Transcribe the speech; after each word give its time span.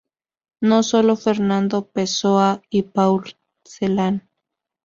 No 0.63 0.81
sólo 0.81 1.15
Fernando 1.15 1.85
Pessoa 1.85 2.63
y 2.71 2.81
Paul 2.81 3.35
Celan. 3.63 4.27